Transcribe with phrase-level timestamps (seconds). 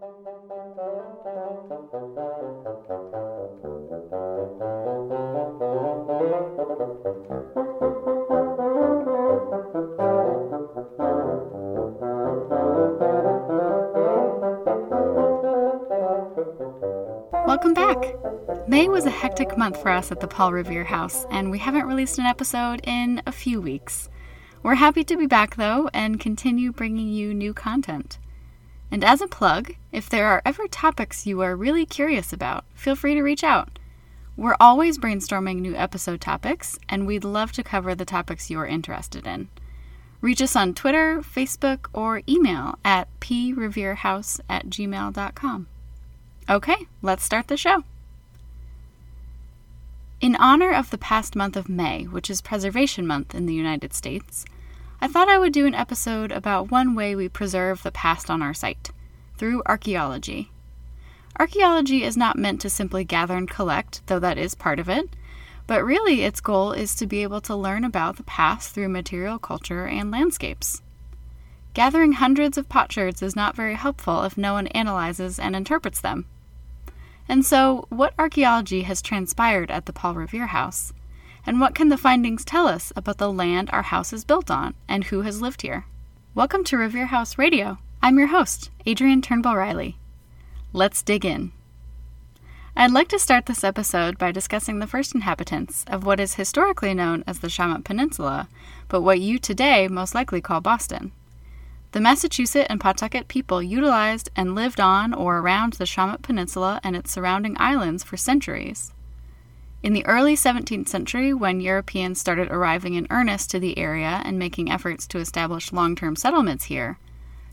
[0.00, 0.24] Welcome
[17.74, 17.98] back.
[18.66, 21.86] May was a hectic month for us at the Paul Revere House, and we haven't
[21.86, 24.08] released an episode in a few weeks.
[24.62, 28.18] We're happy to be back though and continue bringing you new content.
[28.90, 32.96] And as a plug, if there are ever topics you are really curious about, feel
[32.96, 33.78] free to reach out.
[34.36, 38.66] We're always brainstorming new episode topics, and we'd love to cover the topics you are
[38.66, 39.48] interested in.
[40.20, 45.66] Reach us on Twitter, Facebook, or email at preverehouse at gmail.com.
[46.48, 47.84] Okay, let's start the show.
[50.20, 53.94] In honor of the past month of May, which is Preservation Month in the United
[53.94, 54.44] States,
[55.02, 58.42] I thought I would do an episode about one way we preserve the past on
[58.42, 58.90] our site
[59.38, 60.50] through archaeology.
[61.38, 65.08] Archaeology is not meant to simply gather and collect, though that is part of it,
[65.66, 69.38] but really its goal is to be able to learn about the past through material
[69.38, 70.82] culture and landscapes.
[71.72, 76.26] Gathering hundreds of potsherds is not very helpful if no one analyzes and interprets them.
[77.26, 80.92] And so, what archaeology has transpired at the Paul Revere House?
[81.46, 84.74] And what can the findings tell us about the land our house is built on
[84.86, 85.86] and who has lived here?
[86.34, 87.78] Welcome to Revere House Radio.
[88.02, 89.96] I'm your host, Adrienne Turnbull Riley.
[90.74, 91.52] Let's dig in.
[92.76, 96.92] I'd like to start this episode by discussing the first inhabitants of what is historically
[96.92, 98.48] known as the Shawmut Peninsula,
[98.88, 101.10] but what you today most likely call Boston.
[101.92, 106.94] The Massachusetts and Pawtucket people utilized and lived on or around the Shawmut Peninsula and
[106.94, 108.92] its surrounding islands for centuries.
[109.82, 114.38] In the early 17th century, when Europeans started arriving in earnest to the area and
[114.38, 116.98] making efforts to establish long term settlements here,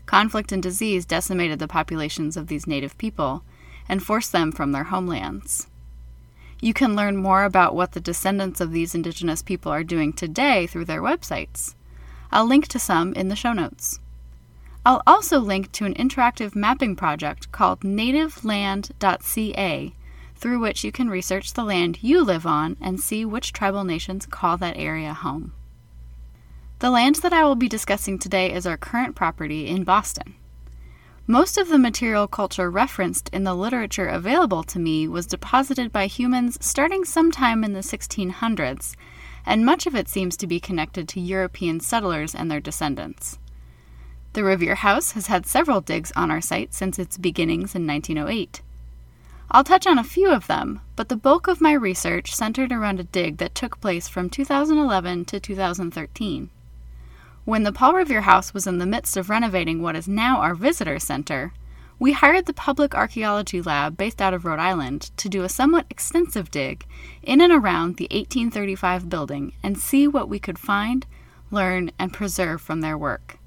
[0.04, 3.44] conflict and disease decimated the populations of these native people
[3.88, 5.68] and forced them from their homelands.
[6.60, 10.66] You can learn more about what the descendants of these indigenous people are doing today
[10.66, 11.76] through their websites.
[12.30, 14.00] I'll link to some in the show notes.
[14.84, 19.94] I'll also link to an interactive mapping project called nativeland.ca,
[20.38, 24.26] through which you can research the land you live on and see which tribal nations
[24.26, 25.52] call that area home.
[26.78, 30.34] The land that I will be discussing today is our current property in Boston.
[31.26, 36.06] Most of the material culture referenced in the literature available to me was deposited by
[36.06, 38.94] humans starting sometime in the 1600s,
[39.44, 43.38] and much of it seems to be connected to European settlers and their descendants.
[44.34, 48.62] The Revere House has had several digs on our site since its beginnings in 1908.
[49.50, 53.00] I'll touch on a few of them, but the bulk of my research centered around
[53.00, 56.50] a dig that took place from 2011 to 2013.
[57.46, 60.54] When the Paul Revere House was in the midst of renovating what is now our
[60.54, 61.54] visitor center,
[61.98, 65.86] we hired the Public Archaeology Lab based out of Rhode Island to do a somewhat
[65.88, 66.84] extensive dig
[67.22, 71.06] in and around the 1835 building and see what we could find,
[71.50, 73.38] learn, and preserve from their work.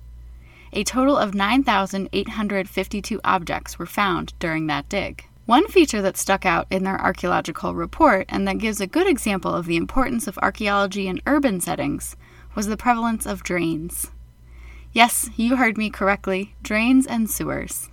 [0.73, 5.27] A total of 9,852 objects were found during that dig.
[5.51, 9.53] One feature that stuck out in their archaeological report and that gives a good example
[9.53, 12.15] of the importance of archaeology in urban settings
[12.55, 14.11] was the prevalence of drains.
[14.93, 17.89] Yes, you heard me correctly drains and sewers.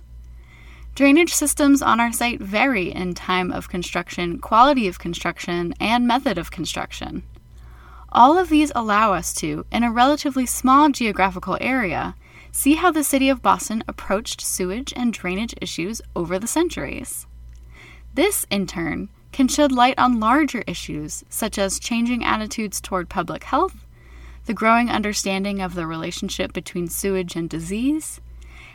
[0.95, 6.37] Drainage systems on our site vary in time of construction, quality of construction, and method
[6.37, 7.23] of construction.
[8.13, 12.15] All of these allow us to, in a relatively small geographical area,
[12.53, 17.27] see how the city of Boston approached sewage and drainage issues over the centuries.
[18.13, 23.43] This, in turn, can shed light on larger issues such as changing attitudes toward public
[23.43, 23.85] health,
[24.45, 28.19] the growing understanding of the relationship between sewage and disease,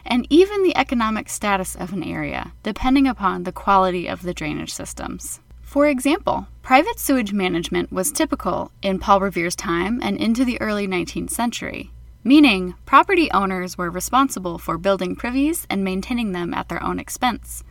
[0.06, 4.72] and even the economic status of an area, depending upon the quality of the drainage
[4.72, 5.40] systems.
[5.62, 10.86] For example, private sewage management was typical in Paul Revere's time and into the early
[10.86, 11.90] 19th century,
[12.22, 17.64] meaning property owners were responsible for building privies and maintaining them at their own expense,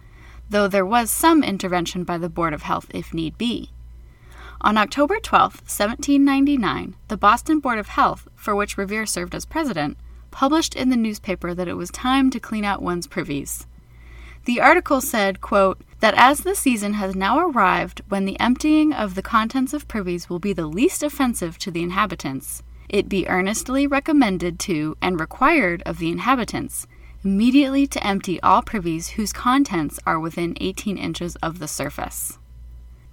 [0.49, 3.71] though there was some intervention by the Board of Health if need be.
[4.61, 9.97] On October 12, 1799, the Boston Board of Health, for which Revere served as president,
[10.31, 13.67] published in the newspaper that it was time to clean out one's privies.
[14.45, 19.15] The article said, quote, that as the season has now arrived when the emptying of
[19.15, 23.87] the contents of privies will be the least offensive to the inhabitants, it be earnestly
[23.87, 26.87] recommended to and required of the inhabitants
[27.23, 32.37] immediately to empty all privies whose contents are within 18 inches of the surface.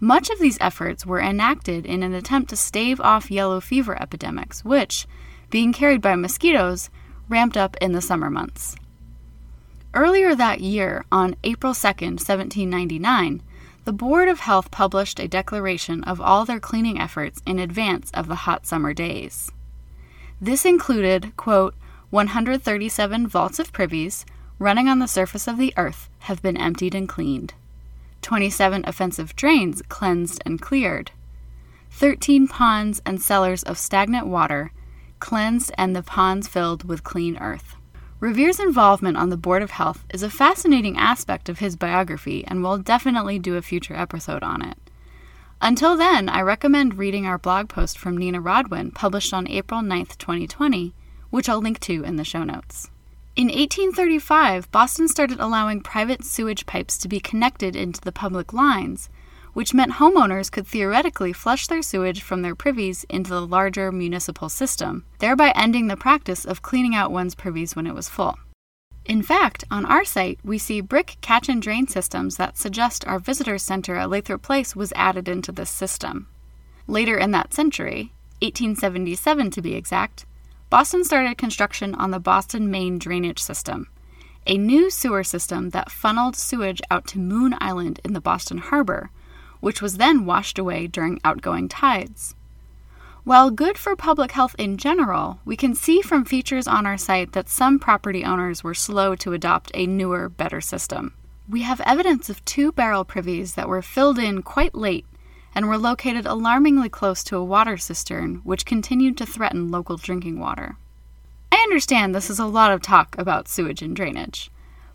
[0.00, 4.64] Much of these efforts were enacted in an attempt to stave off yellow fever epidemics,
[4.64, 5.06] which,
[5.50, 6.88] being carried by mosquitoes,
[7.28, 8.74] ramped up in the summer months.
[9.92, 13.42] Earlier that year, on April 2, 1799,
[13.84, 18.28] the Board of Health published a declaration of all their cleaning efforts in advance of
[18.28, 19.50] the hot summer days.
[20.40, 21.74] This included, quote,
[22.10, 24.26] 137 vaults of privies
[24.58, 27.54] running on the surface of the earth have been emptied and cleaned,
[28.22, 31.12] 27 offensive drains cleansed and cleared,
[31.90, 34.72] 13 ponds and cellars of stagnant water
[35.20, 37.76] cleansed and the ponds filled with clean earth.
[38.18, 42.62] Revere's involvement on the Board of Health is a fascinating aspect of his biography, and
[42.62, 44.76] we'll definitely do a future episode on it.
[45.62, 50.06] Until then, I recommend reading our blog post from Nina Rodwin, published on April 9,
[50.18, 50.94] 2020,
[51.30, 52.90] which I'll link to in the show notes.
[53.36, 59.08] In 1835, Boston started allowing private sewage pipes to be connected into the public lines,
[59.52, 64.48] which meant homeowners could theoretically flush their sewage from their privies into the larger municipal
[64.48, 68.36] system, thereby ending the practice of cleaning out one's privies when it was full.
[69.06, 73.18] In fact, on our site, we see brick catch and drain systems that suggest our
[73.18, 76.28] visitor center at Lathrop Place was added into this system.
[76.86, 78.12] Later in that century,
[78.42, 80.26] 1877 to be exact,
[80.70, 83.88] Boston started construction on the Boston Main Drainage System,
[84.46, 89.10] a new sewer system that funneled sewage out to Moon Island in the Boston Harbor,
[89.58, 92.36] which was then washed away during outgoing tides.
[93.24, 97.32] While good for public health in general, we can see from features on our site
[97.32, 101.14] that some property owners were slow to adopt a newer, better system.
[101.48, 105.04] We have evidence of two barrel privies that were filled in quite late
[105.54, 110.38] and were located alarmingly close to a water cistern, which continued to threaten local drinking
[110.38, 110.76] water.
[111.52, 114.50] I understand this is a lot of talk about sewage and drainage.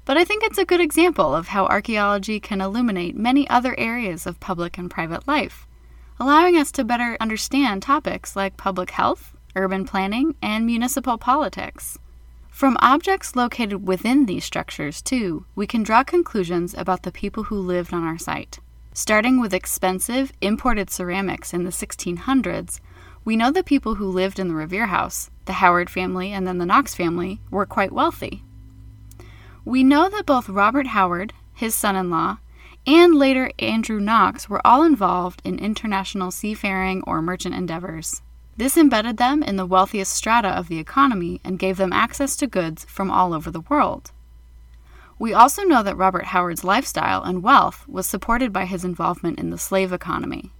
[0.06, 4.25] But I think it's a good example of how archaeology can illuminate many other areas
[4.25, 5.68] of public and private life,
[6.19, 11.98] allowing us to better understand topics like public health, urban planning, and municipal politics.
[12.50, 17.60] From objects located within these structures, too, we can draw conclusions about the people who
[17.60, 18.60] lived on our site.
[18.98, 22.80] Starting with expensive, imported ceramics in the 1600s,
[23.26, 26.60] we know the people who lived in the Revere House, the Howard family and then
[26.60, 28.42] the Knox family, were quite wealthy.
[29.66, 32.38] We know that both Robert Howard, his son in law,
[32.88, 38.22] and later Andrew Knox were all involved in international seafaring or merchant endeavors.
[38.56, 42.48] This embedded them in the wealthiest strata of the economy and gave them access to
[42.48, 44.14] goods from all over the world.
[45.18, 49.50] We also know that Robert Howard's lifestyle and wealth was supported by his involvement in
[49.50, 50.52] the slave economy.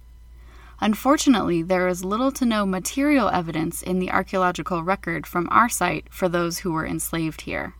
[0.80, 6.06] Unfortunately, there is little to no material evidence in the archaeological record from our site
[6.10, 7.74] for those who were enslaved here.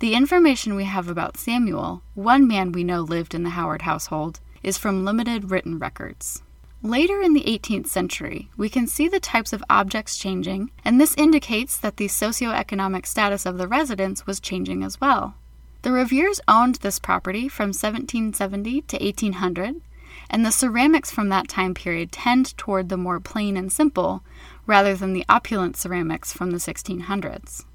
[0.00, 4.40] The information we have about Samuel, one man we know lived in the Howard household,
[4.62, 6.42] is from limited written records.
[6.82, 11.14] Later in the 18th century, we can see the types of objects changing, and this
[11.16, 15.36] indicates that the socioeconomic status of the residents was changing as well.
[15.84, 19.82] The Reveres owned this property from 1770 to 1800,
[20.30, 24.24] and the ceramics from that time period tend toward the more plain and simple
[24.66, 27.66] rather than the opulent ceramics from the 1600s.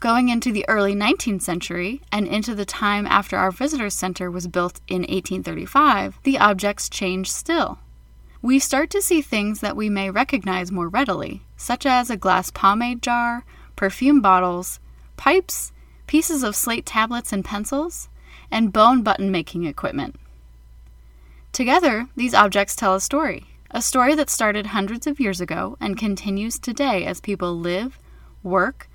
[0.00, 4.48] Going into the early 19th century and into the time after our visitor center was
[4.48, 7.78] built in 1835, the objects change still.
[8.42, 12.50] We start to see things that we may recognize more readily, such as a glass
[12.50, 13.44] pomade jar,
[13.76, 14.80] perfume bottles,
[15.16, 15.70] pipes,
[16.08, 18.08] pieces of slate tablets and pencils,
[18.50, 20.16] and bone button making equipment.
[21.52, 25.96] Together, these objects tell a story, a story that started hundreds of years ago and
[25.96, 27.98] continues today as people live,
[28.42, 28.88] work,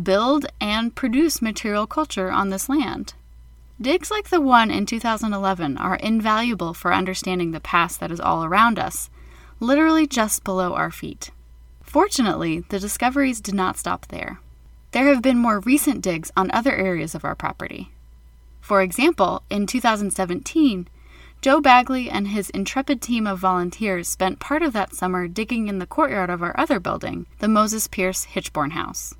[0.00, 3.14] build, and produce material culture on this land.
[3.80, 8.44] Digs like the one in 2011 are invaluable for understanding the past that is all
[8.44, 9.08] around us,
[9.60, 11.30] literally just below our feet.
[11.82, 14.40] Fortunately, the discoveries did not stop there.
[14.92, 17.92] There have been more recent digs on other areas of our property.
[18.60, 20.88] For example, in 2017,
[21.42, 25.78] Joe Bagley and his intrepid team of volunteers spent part of that summer digging in
[25.78, 29.14] the courtyard of our other building, the Moses Pierce Hichborn House.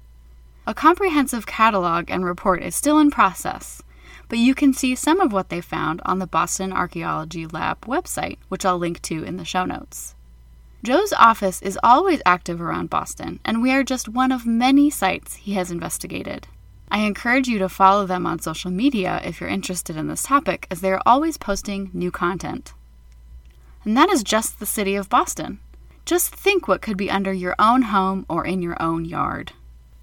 [0.66, 3.82] A comprehensive catalog and report is still in process,
[4.28, 8.38] but you can see some of what they found on the Boston Archaeology Lab website,
[8.48, 10.14] which I'll link to in the show notes.
[10.84, 15.34] Joe's office is always active around Boston, and we are just one of many sites
[15.34, 16.46] he has investigated.
[16.88, 20.68] I encourage you to follow them on social media if you're interested in this topic,
[20.70, 22.74] as they are always posting new content.
[23.84, 25.58] And that is just the city of Boston.
[26.06, 29.52] Just think what could be under your own home or in your own yard.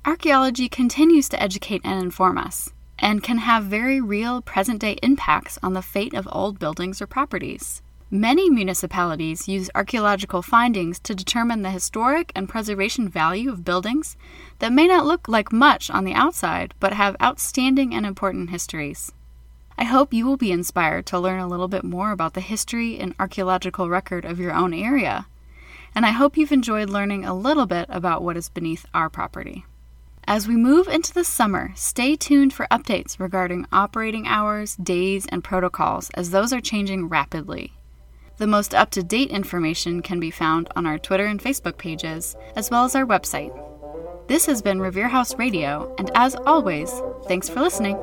[0.06, 5.58] Archaeology continues to educate and inform us, and can have very real present day impacts
[5.64, 7.82] on the fate of old buildings or properties.
[8.16, 14.16] Many municipalities use archaeological findings to determine the historic and preservation value of buildings
[14.60, 19.12] that may not look like much on the outside but have outstanding and important histories.
[19.78, 22.98] I hope you will be inspired to learn a little bit more about the history
[23.00, 25.28] and archaeological record of your own area.
[25.94, 29.66] And I hope you've enjoyed learning a little bit about what is beneath our property.
[30.26, 35.44] As we move into the summer, stay tuned for updates regarding operating hours, days, and
[35.44, 37.75] protocols as those are changing rapidly.
[38.38, 42.36] The most up to date information can be found on our Twitter and Facebook pages,
[42.56, 43.58] as well as our website.
[44.28, 46.92] This has been Revere House Radio, and as always,
[47.28, 47.98] thanks for listening.